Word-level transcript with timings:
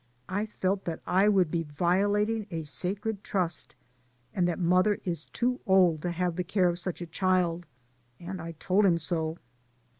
I 0.27 0.47
felt 0.47 0.83
that 0.85 0.99
I 1.05 1.29
would 1.29 1.51
be 1.51 1.61
violating 1.61 2.47
a 2.49 2.63
sacred 2.63 3.23
trust, 3.23 3.75
and 4.33 4.47
that 4.47 4.57
mother 4.57 4.99
is 5.05 5.25
too 5.25 5.59
old 5.67 6.01
to 6.01 6.09
have 6.09 6.35
the 6.37 6.43
care 6.43 6.69
of 6.69 6.79
such 6.79 7.01
a 7.03 7.05
child, 7.05 7.67
and 8.19 8.41
I 8.41 8.53
told 8.53 8.83
him 8.83 8.97
so. 8.97 9.37